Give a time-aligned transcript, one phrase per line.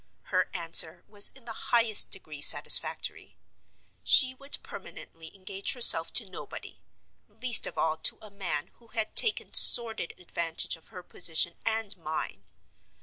[0.33, 3.37] Her answer was in the highest degree satisfactory.
[4.03, 9.53] She would permanently engage herself to nobody—least of all to a man who had taken
[9.53, 12.43] sordid advantage of her position and mine.